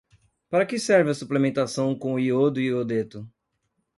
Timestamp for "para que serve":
0.49-1.11